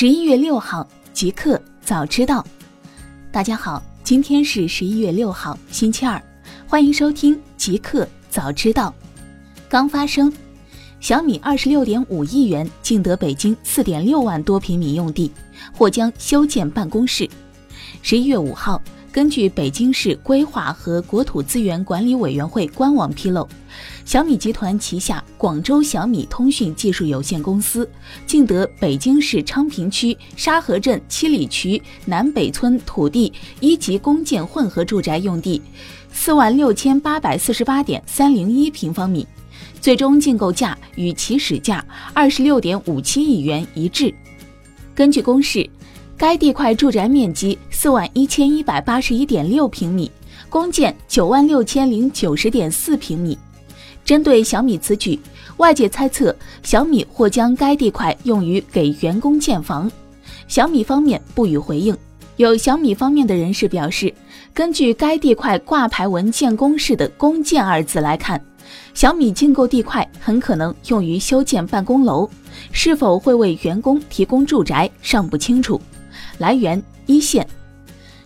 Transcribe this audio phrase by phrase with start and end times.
[0.00, 2.42] 十一月六号，极客早知道。
[3.30, 6.18] 大家好，今天是十一月六号，星期二，
[6.66, 8.94] 欢迎收听极客早知道。
[9.68, 10.32] 刚发生，
[11.00, 15.30] 小米二十六点五亿元竞得北京四点六万多平米用地，
[15.70, 17.28] 或将修建办公室。
[18.00, 18.80] 十一月五号。
[19.12, 23.48] 根据北京市规划和国土资源管理委员会官网披露，
[24.10, 27.88] 小米集团旗下广州小米通讯技术有限公司
[28.26, 35.62] 竞得北京市昌平区沙河镇七里渠南北村土地一级公建混合住宅用地
[36.12, 39.24] 四万六千八百四十八点三零一平方米，
[39.80, 44.12] 最终竞购价与起始价二十六点五七亿元一致。
[44.92, 45.70] 根据公示。
[46.16, 50.10] 该地块住宅面积四万一千一百八十一点六平米，
[50.50, 53.38] 公建九万六千零九十点四平米。
[54.04, 55.18] 针对小米此举，
[55.58, 59.90] 外界猜测小米或将该地块用于给员工建房。
[60.48, 61.96] 小米方面不予回应。
[62.36, 64.12] 有小米方面的人士表示，
[64.54, 68.42] 根据该地块挂牌文件公示的“公建”二字来看，
[68.94, 72.28] 小米竞购地块很可能用于修建办公楼，
[72.72, 75.78] 是否会为员工提供住宅尚不清楚。
[76.38, 77.46] 来源一线，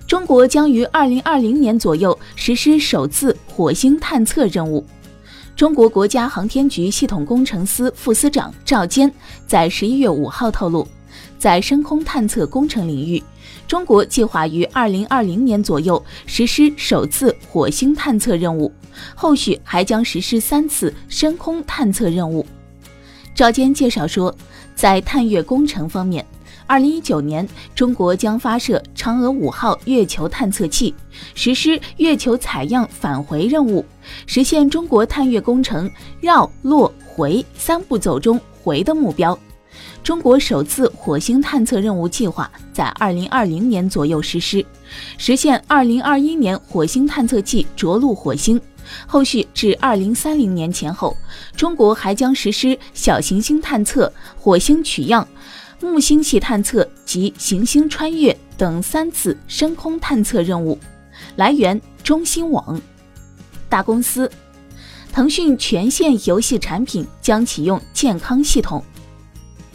[0.06, 4.86] 中国将于二零二零年左右实施首次火星探测任务。
[5.56, 9.10] 中国国家航天局系统工程司副司长赵坚
[9.46, 10.86] 在十一月五号透露，
[11.38, 13.22] 在深空探测工程领域，
[13.68, 18.72] 中国计划于二零二零年左右实施首次火星探测任务，
[19.14, 22.44] 后续还将实施三次深空探测任务。
[23.32, 24.34] 赵坚介绍说，
[24.74, 26.26] 在探月工程方面。
[26.66, 30.94] 二零一九年，中国将发射嫦娥五号月球探测器，
[31.34, 33.84] 实施月球采样返回任务，
[34.26, 39.38] 实现中国探月工程绕、落、回三步走中回的目标。
[40.02, 44.64] 中国首次火星探测任务计划在二零二零年左右实施，
[45.18, 48.60] 实现二零二一年火星探测器着陆火星。
[49.06, 51.16] 后续至二零三零年前后，
[51.56, 55.26] 中国还将实施小行星探测、火星取样。
[55.80, 60.78] 木星系探测及行星穿越等三次深空探测任务。
[61.36, 62.80] 来源：中新网。
[63.68, 64.30] 大公司，
[65.12, 68.82] 腾讯全线游戏产品将启用健康系统。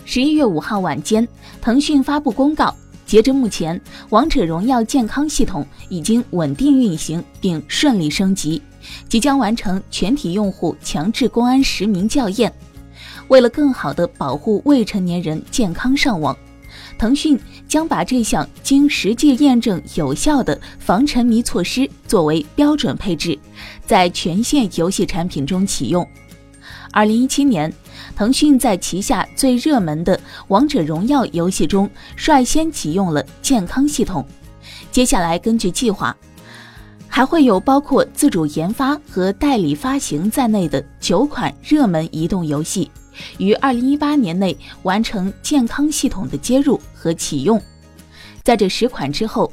[0.06, 1.28] 十一月五号晚间，
[1.62, 2.74] 腾讯发布公告，
[3.06, 3.80] 截至目前，
[4.10, 8.62] 王者荣耀健康系统已经稳定运行并顺利升级，
[9.08, 12.52] 即将完成全体用户强制公安实名校验。
[13.30, 16.36] 为了更好地保护未成年人健康上网，
[16.98, 23.38] 腾讯将把这项经实际验证有效的防沉迷措施作为标准配置，
[23.86, 26.06] 在全线游戏产品中启用。
[26.92, 27.72] 二零一七年，
[28.16, 30.18] 腾讯在旗下最热门的
[30.48, 34.26] 《王者荣耀》游戏中率先启用了健康系统。
[34.92, 36.16] 接下来，根据计划，
[37.08, 42.90] 还会有包括自主研发和代理发行在内的九款热门移动游戏。
[43.38, 47.62] 于二零一八年内完成健康系统的接入和启用，
[48.44, 49.52] 在这十款之后，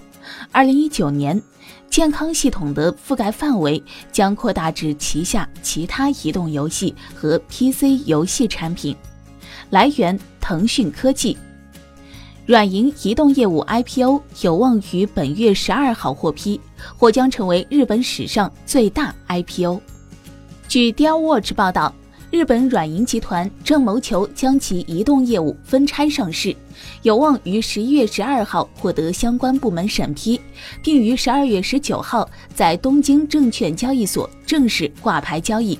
[0.50, 1.40] 二零一九年
[1.88, 8.96] 健康系统的覆盖范围将扩大至旗下其他移动游戏和 PC 游戏产品。
[9.70, 11.36] 来源：腾讯科技。
[12.44, 16.60] 软银移动业务 IPO 有望于本月十二号获批，
[16.96, 19.80] 或将成为日本史上最大 IPO。
[20.68, 21.92] 据 Deal Watch 报道。
[22.28, 26.54] 日本软银集团正谋求将其移动业务分拆上市，
[27.02, 30.40] 有望于十一月十二号获得相关部门审批，
[30.82, 35.78] 并于十二月十九号在东京证券交易所正式挂牌交易。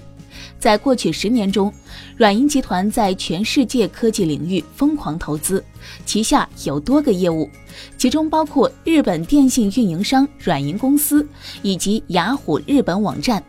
[0.59, 1.73] 在过去十年中，
[2.17, 5.63] 软银集团在全世界科技领域疯狂投资，
[6.05, 7.51] 旗下有多个业务，
[7.99, 11.27] 其中包括日本电信运营商软银公司
[11.63, 13.43] 以及雅虎日本网站。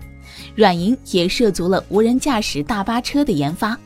[0.58, 3.78] 软银也涉足了无人驾驶大巴车的研发，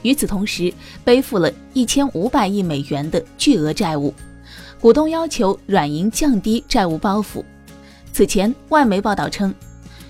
[0.00, 0.72] 与此同时，
[1.04, 4.14] 背负了一千五百亿美元的巨额债务。
[4.80, 7.44] 股东要求软银降低债务包袱。
[8.10, 9.54] 此前，外媒报道称，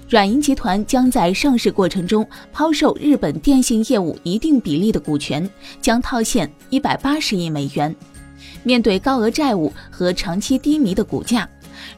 [0.09, 5.51] 软银集团将在上市过程中抛售日本电信业务一定比例的股权，
[5.83, 7.93] 将套现一百八十亿美元。
[8.63, 11.49] 面对高额债务和长期低迷的股价，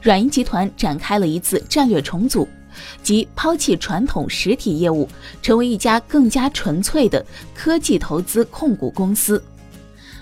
[0.01, 2.47] 软银集团展开了一次战略重组。
[3.01, 5.07] 即抛弃传统实体业务，
[5.41, 9.41] 成为一家更加纯粹的科技投资控股公司。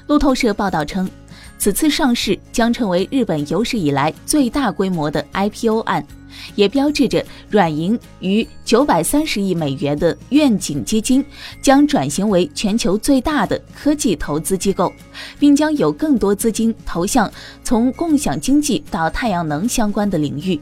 [0.08, 1.10] 路透社报道称，
[1.58, 6.06] 此次上市将成为日本有史以来最大规模的 IPO 案，
[6.54, 11.26] 也标志着软银逾九百三十亿美元的愿景基金
[11.62, 14.94] 将转型为全球最大的科技投资机构，
[15.40, 17.32] 并将有更多资金投向
[17.64, 20.60] 从共享经济到太阳能相关的领域。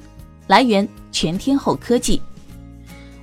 [0.48, 2.22] 来源：全天候科技。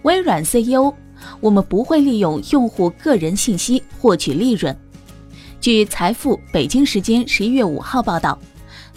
[0.02, 0.93] 微软 CEO：
[1.40, 4.75] 我们不会利用用户个人信息获取利润。
[5.61, 8.38] 据财富北京时间十一月五号报道。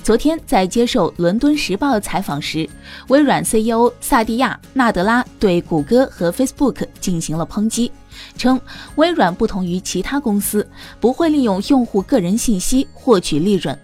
[0.02, 2.70] 昨天在接受《伦敦时报》采访时，
[3.08, 7.90] 微软 CEO 萨蒂亚·纳德拉对谷歌和 Facebook 进行了抨击，
[8.38, 8.60] 称
[8.96, 10.68] 微软不同于其他公司，
[11.00, 13.78] 不会利用用户个人信息获取利润。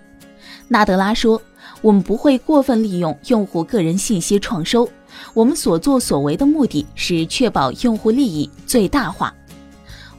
[0.67, 1.41] 纳德拉说
[1.81, 4.89] ：“我们不会过分利用用户个人信息创收，
[5.33, 9.33] 我们所作所为的目的是确保用户利益最大化。”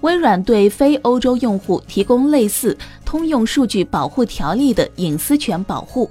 [0.01, 2.75] 微软对非欧洲用户提供类似
[3.05, 6.11] 通用数据保护条例的隐私权保护，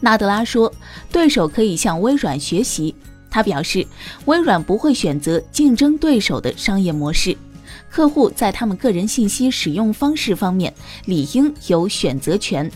[0.00, 0.72] 纳德拉说，
[1.12, 2.94] 对手可以向微软学习。
[3.30, 3.86] 他表示，
[4.24, 7.36] 微软不会选择竞争对手的商业模式，
[7.90, 10.72] 客户在他们个人信息使用方式方面
[11.04, 12.70] 理应有选择权。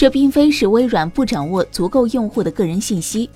[0.00, 3.28] 这并非是微软不掌握足够用户的个人信息。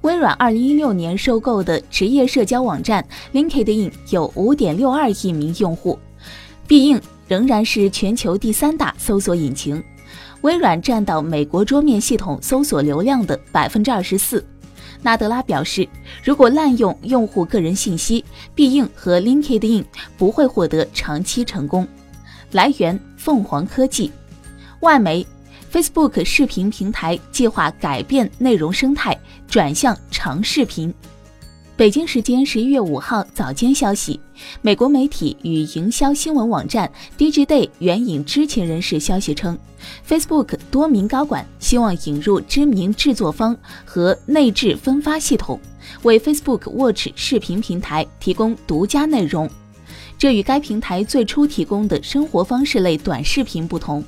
[0.00, 5.96] 微软2016年收购的职业社交网站 LinkedIn 有5.62亿名用户，
[6.66, 9.80] 必应仍然是全球第三大搜索引擎。
[10.40, 14.44] 微软占到美国桌面系统搜索流量的百分之二十四。
[15.00, 15.88] 纳德拉表示，
[16.24, 18.24] 如果滥用用户个人信息，
[18.56, 19.84] 必应和 LinkedIn
[20.16, 21.86] 不会获得长期成功。
[22.50, 24.10] 来源：凤凰科技。
[24.80, 25.24] 外媒。
[25.70, 29.16] Facebook 视频平台计划改变内容生态，
[29.46, 30.92] 转向长视频。
[31.76, 34.18] 北京时间十一月五号早间消息，
[34.62, 39.56] 美国媒体与营销新闻网站 Digiday 援引知情人士消息称
[40.08, 43.54] ，Facebook 多名高管希望引入知名制作方
[43.84, 45.60] 和内置分发系统，
[46.02, 49.48] 为 Facebook Watch 视频平台提供独家内容。
[50.16, 54.02] 这与该平台最初提供的生活方式类短视频不同。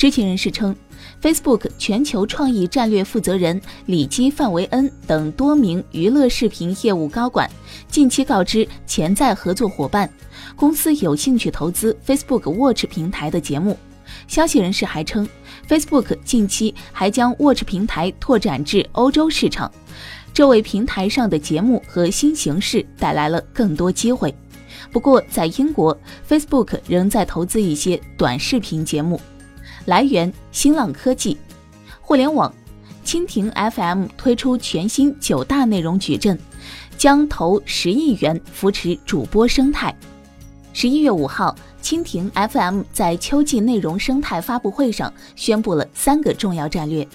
[0.00, 0.74] 知情人士称
[1.20, 7.46] ，Facebook 全球创意战略负责人里基·范维恩等多名娱乐视频业务高管
[7.86, 10.10] 近期告知潜在合作伙伴，
[10.56, 13.76] 公司有兴趣投资 Facebook Watch 平台的节目。
[14.26, 15.28] 消息人士还称
[15.68, 19.70] ，Facebook 近期还将 Watch 平台拓展至欧洲市场，
[20.32, 24.34] 这为平台上的节目和新形式带来了更多机会。
[24.92, 25.94] 不过，在英国
[26.26, 29.20] ，Facebook 仍在投资一些短视频节目。
[29.86, 31.36] 来源：新浪科技。
[32.00, 32.52] 互联网，
[33.04, 36.38] 蜻蜓 FM 推出全新九大内容矩阵，
[36.98, 39.94] 将投十亿元扶持主播生态。
[40.72, 47.06] 十一月五号，蜻蜓 FM 在秋季内容生态发布会上宣布了三个重要战略，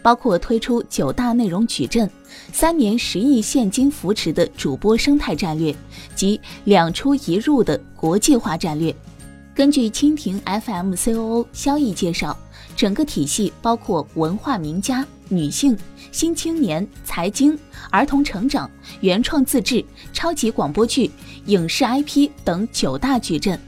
[0.00, 2.10] 包括推出九大内容矩阵、
[2.52, 5.74] 三年十亿现金扶持的主播生态战略
[6.14, 8.94] 及两出一入的国际化战略。
[9.54, 12.34] 根据蜻蜓 FM COO 肖毅介绍，
[12.74, 15.76] 整个体系包括文化名家、女性、
[16.10, 17.58] 新青年、财经、
[17.90, 18.70] 儿童成长、
[19.02, 21.10] 原创自制、超级广播剧、
[21.46, 23.60] 影视 IP 等九大矩阵。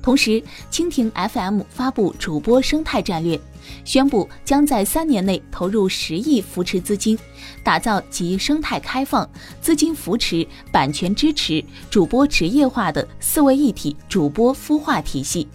[0.00, 0.40] 同时，
[0.70, 3.40] 蜻蜓 FM 发布主播生态战略。
[3.84, 7.18] 宣布将在三年内投入十亿扶持资金，
[7.62, 9.28] 打造集生态开放、
[9.60, 15.48] 资金扶持、版权支持、主播职业化的四位一体主播孵化体系。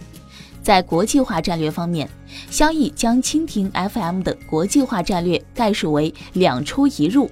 [0.62, 2.08] 在国际化战略方面，
[2.50, 7.30] 萧毅将蜻蜓 FM 的国际化战略概述为“两出一入”。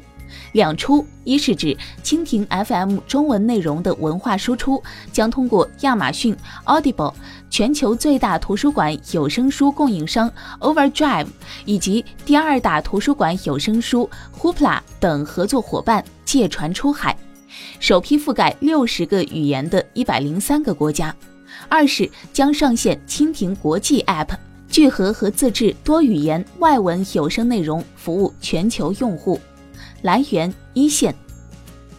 [0.53, 7.13] 两出，一是指蜻蜓 FM 中文内容的文化输出将通过亚马逊、Audible、
[7.51, 10.31] 全球最大图书馆有声书供应商
[10.61, 11.27] Overdrive
[11.65, 17.17] 以及第二大图书馆有声书 Hoopla 等合作伙伴借船出海，
[17.79, 21.13] 首批覆盖六十个语言的一百零三个国家；
[21.69, 24.29] 二是将上线蜻蜓国际 App，
[24.69, 29.41] 聚合和自制多语言外文有声内容，服务全球用户。
[30.07, 31.13] 来源一线，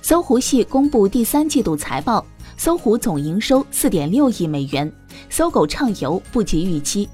[0.02, 4.90] 搜狐系公布第三季度财报，搜狐总营收四点六亿美元，
[5.30, 7.10] 搜狗畅游不及预期。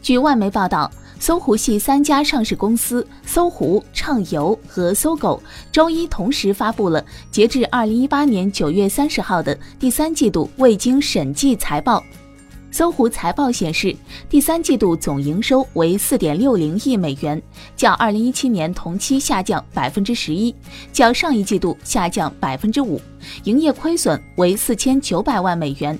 [0.00, 12.02] 据外媒报道，搜狐系三家上市公司搜狐、畅游和搜狗周一同时发布了截至二零一八年九月三十号的第三季度未经审计财报。
[12.72, 13.94] 搜狐财报显示，
[14.28, 17.40] 第三季度总营收为四点六零亿美元，
[17.76, 20.54] 较二零一七年同期下降百分之十一，
[20.92, 23.00] 较上一季度下降百分之五，
[23.42, 25.98] 营业亏损为四千九百万美元。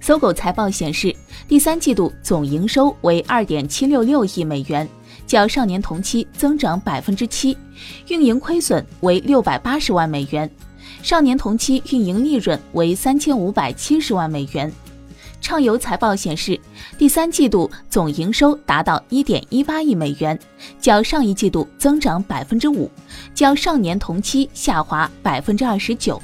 [0.00, 1.14] 搜狗财报显示，
[1.46, 4.88] 第三季度总营收为二点七六六亿美元，
[5.26, 7.54] 较上年同期增长百分之七，
[8.08, 10.50] 运营亏损为六百八十万美元，
[11.02, 14.72] 上年同期运营利润为三千五百七十万美元。
[15.40, 16.58] 畅游财报显示，
[16.98, 20.38] 第三季度总营收达到一点一八亿美元，
[20.80, 22.90] 较上一季度增长百分之五，
[23.34, 26.20] 较上年同期下滑百分之二十九。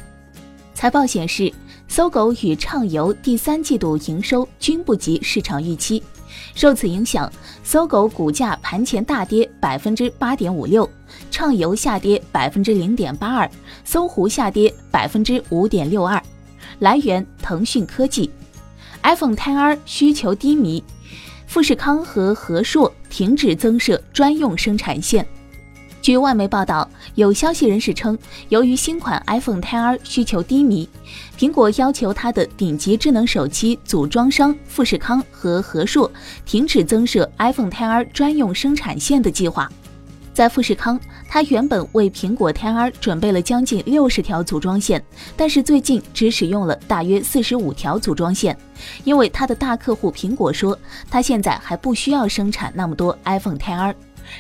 [0.75, 1.53] 财报显示，
[1.89, 6.03] 搜狗与畅游第三季度营收均不及市场预期，
[6.55, 7.33] 受此影响，
[7.65, 10.89] 搜狗股价盘前大跌百分之八点五六，
[11.31, 13.51] 畅游下跌百分之零点八二，
[13.83, 16.23] 搜狐下跌百分之五点六二。
[16.81, 18.31] 来源：腾讯科技。
[19.07, 20.83] iPhone XR 需求低迷，
[21.47, 25.25] 富士康和和硕停止增设专用生产线。
[26.03, 30.89] 据外媒报道，有消息人士称，由于新款 iPhone XR 需求低迷，
[31.39, 36.11] 苹果要求它的顶级智能手机组装商富士康和和硕
[36.45, 39.71] 停止增设 iPhone XR 专用生产线的计划。
[40.35, 45.03] 在富士康，他原本为苹果 XR 准备了将近六十条组装线，
[45.37, 48.57] 但是最近只使用了大约四十五条组装线，
[49.05, 50.79] 因为他的大客户苹果说，
[51.11, 53.95] 他现在还不需要生产那么多 iPhone XR。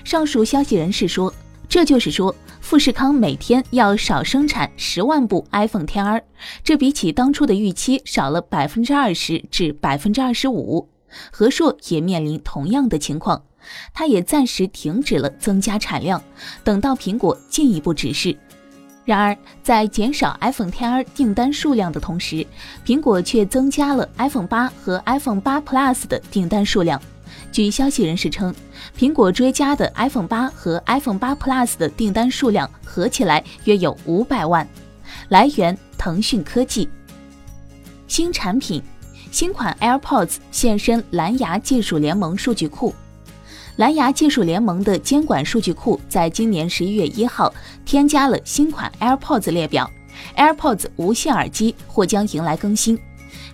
[0.05, 1.33] 上述消息人士说，
[1.69, 6.23] 这就是说，富士康每天要少生产十万部 iPhone XR，
[6.64, 10.88] 这比起当初的预期少了百分之二十至百分之二十五。
[11.31, 13.45] 和硕也面临同样的情况。
[13.92, 16.23] 它也暂时停止了增加产量，
[16.64, 18.37] 等到苹果进一步指示。
[19.04, 22.44] 然而，在减少 iPhone XR 订单数量的同时，
[22.85, 27.00] 苹果却增加了 iPhone 八和 iPhone 八 Plus 的订单数量。
[27.52, 28.52] 据消息人士称，
[28.99, 34.66] 苹果追加的 iPhone 八和 iPhone 八 Plus 的订单数量合起来约有五百万。
[35.28, 36.88] 来源：腾讯科技。
[38.08, 38.82] 新产品，
[39.30, 42.92] 新款 AirPods 现身蓝牙技术联盟数据库。
[43.76, 47.52] 蓝牙技术联盟的监管数据库在今年十一月一号
[47.85, 49.90] 添加了新款 AirPods 列表
[50.35, 52.99] ，AirPods 无线耳机或将迎来更新。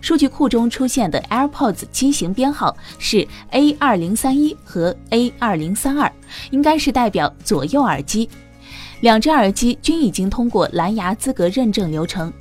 [0.00, 6.10] 数据库中出现的 AirPods 机型编号是 A 二零三一和 A 二零三二，
[6.52, 8.28] 应该是代表左右耳机。
[9.00, 12.32] 两只耳机均已经通过蓝牙资格认证流程，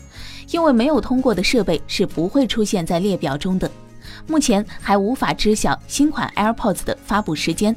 [0.52, 3.70] 因为没有通过的设备是不会出现在列表中的。
[4.28, 7.76] 目前还无法知晓新款 AirPods 的发布时间，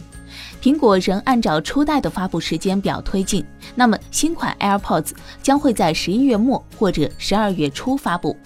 [0.63, 3.45] 苹果仍按照初代的发布时间表推进。
[3.75, 5.11] 那么，新款 AirPods
[5.43, 8.37] 将会在十一月末或者十二月初发布。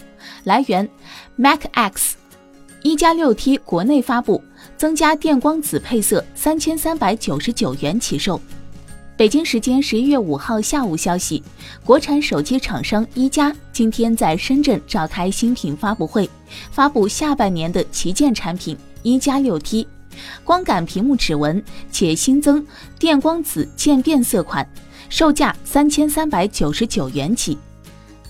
[0.44, 0.88] 来源
[1.38, 2.12] ：MacX。
[2.82, 4.42] 一加六 T 国内发布，
[4.76, 8.40] 增加电光紫配色，三千三百九十九元起售。
[9.18, 11.42] 北京时间十一月五号下午消息，
[11.84, 16.30] 国产手机厂商一加今天在深圳召开新品发布会，
[16.70, 19.88] 发布下半年的旗舰产品一加六 T，
[20.44, 21.60] 光感屏幕指纹，
[21.90, 22.64] 且新增
[22.96, 24.64] 电光紫渐变色款，
[25.08, 27.58] 售价三千三百九十九元起。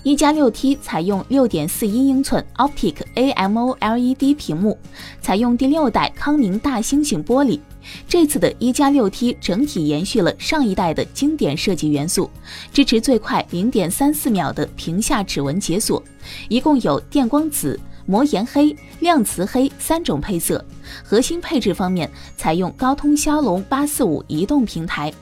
[0.03, 4.77] 一加六 T 采用六点四一英寸 Optic AMOLED 屏幕，
[5.19, 7.59] 采用第六代康宁大猩猩玻璃。
[8.07, 12.29] 这次的一加六 T 整体延续了上一代的经典设计元素，
[12.71, 16.01] 支持最快零点三四秒的屏下指纹解锁，
[16.47, 20.63] 一共有电光紫、磨岩黑、亮瓷黑三种配色。
[21.03, 25.13] 核心配置方面，采用高通骁龙八四五移动平台，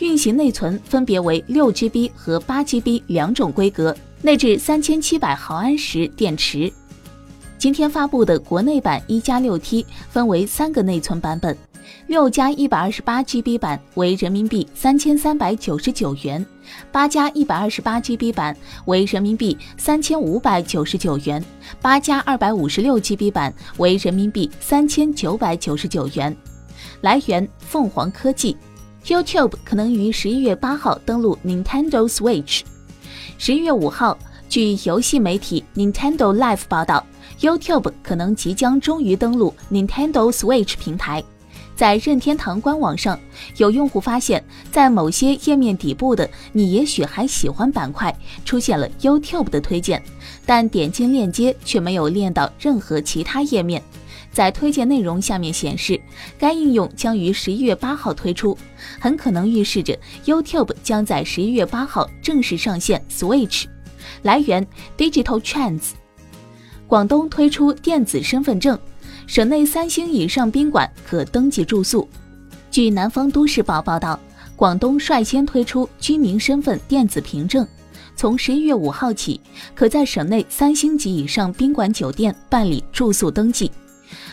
[0.00, 6.72] 运行内存分别为六 GB 和八 GB 两种规格，内置三千七百毫安时电池。
[7.56, 11.56] 今天发布的国内版一加六 T 分为三个内存版本。
[12.08, 16.44] 六加一百二十八 GB 版为人民币三千三百九十九元，
[16.90, 18.56] 八加一百二十八 GB 版
[18.86, 21.42] 为人民币三千五百九十九元，
[21.80, 26.36] 八加二百五十六 GB 版为人民币三千九百九十九元。
[27.02, 28.56] 来源：凤凰科技。
[29.06, 32.62] YouTube 可能于十一月八号登陆 Nintendo Switch。
[33.40, 34.18] 十一月五号，
[34.48, 37.06] 据游戏媒体 Nintendo Life 报道
[37.40, 41.22] ，YouTube 可能即将终于登陆 Nintendo Switch 平台。
[41.76, 43.16] 在任天堂官网上，
[43.58, 48.12] 有用户发现，在某些页面底部的“你也许还喜欢”板块
[48.44, 50.02] 出现了 YouTube 的推荐，
[50.44, 53.80] 但点进链接却没有链到任何其他页面。
[54.38, 56.00] 在推荐内容下面显示，
[56.38, 58.56] 该应用将于十一月八号推出，
[59.00, 63.64] 很可能预示着 YouTube 将在十一月八号正式上线 Switch。
[64.22, 64.64] 来源
[64.96, 65.88] ：Digital Trends。
[66.86, 68.78] 广东推出电子身份证。
[69.26, 72.08] 省内三星以上宾馆可登记住宿。
[72.70, 74.20] 据南方都市报报道，
[74.54, 77.66] 广东率先推出居民身份电子凭证，
[78.14, 79.40] 从十一月五号起，
[79.74, 83.68] 可在省内三星级以上宾馆酒店办理住宿登记。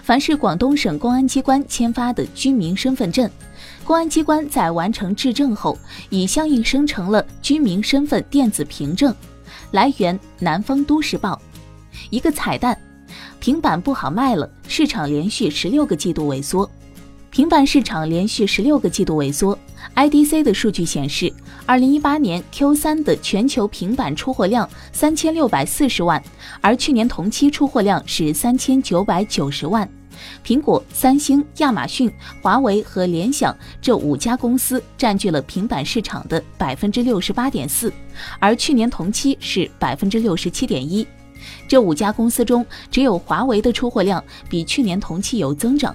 [0.03, 3.29] 凡是广东省公安机关签发的居民身份证，
[3.83, 5.77] 公安机关在完成质证后，
[6.09, 9.13] 已相应生成了居民身份电子凭证。
[9.71, 11.41] 来源：南方都市报。
[12.09, 12.77] 一个彩蛋：
[13.39, 16.69] 平板不好卖了，市场连续十六个季度萎缩。
[17.35, 19.59] 平板市场连续十六个季度萎缩。
[19.93, 21.29] IDC 的数据显示，
[21.65, 26.23] 二零一八年 Q 三的全球平板出货量三千六百四十万，
[26.61, 29.85] 而去年同期出货量是三千九百九十万。
[30.45, 32.09] 苹果、三星、亚马逊、
[32.41, 37.91] 华为和联想这五家公司占据了平板市场的百分之六十八点四，
[38.39, 41.05] 而去年同期是百分之六十七点一。
[41.67, 45.93] 这五家公司中，只有华为的出货量比去年同期有增长，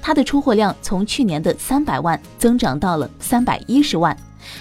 [0.00, 4.16] 它的出货量从去年的三百万增长到了三百一十万。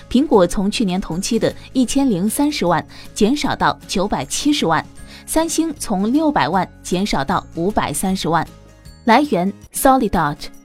[0.09, 4.85] 苹果从去年同期的一千零三十万减少到九百七十万，
[5.25, 8.45] 三星从六百万减少到五百三十万。
[9.05, 10.56] 来源：Solidot。